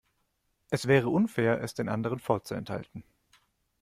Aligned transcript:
Es 0.71 0.87
wäre 0.87 1.09
unfair, 1.09 1.61
es 1.61 1.75
den 1.75 1.87
anderen 1.87 2.17
vorzuenthalten. 2.17 3.03